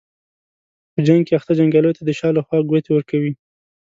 [0.93, 3.33] په جنګ کې اخته جنګیالیو ته د شا له خوا ګوتې ورکوي.